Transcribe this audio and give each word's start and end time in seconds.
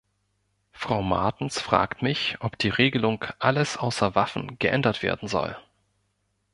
Frau 0.71 1.03
Martens 1.03 1.59
fragt 1.61 2.01
mich, 2.01 2.37
ob 2.39 2.57
die 2.57 2.69
Regelung 2.69 3.23
"Alles 3.37 3.77
außer 3.77 4.15
Waffen" 4.15 4.57
geändert 4.57 5.03
werden 5.03 5.27
soll. 5.27 5.55